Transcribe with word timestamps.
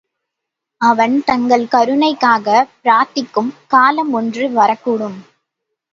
அவன் 0.81 1.23
தங்கள் 1.23 1.65
கருணைக்காகப் 1.65 2.71
பிரார்த்திக்கும் 2.81 3.53
காலம் 3.67 4.13
ஒன்று 4.13 4.49
வரக்கூடும். 4.49 5.19